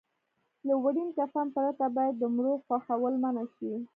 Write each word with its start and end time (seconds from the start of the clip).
له 0.67 0.73
وړین 0.83 1.09
کفن 1.17 1.47
پرته 1.55 1.85
باید 1.95 2.15
د 2.17 2.23
مړو 2.35 2.53
خښول 2.65 3.13
منع 3.23 3.45
شي. 3.55 3.71